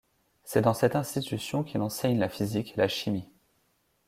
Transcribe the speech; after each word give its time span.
C’est 0.43 0.63
dans 0.63 0.73
cette 0.73 0.95
institution 0.95 1.63
qu’il 1.63 1.79
enseigne 1.79 2.17
la 2.17 2.27
physique 2.27 2.71
et 2.73 2.77
la 2.81 2.87
chimie. 2.87 3.29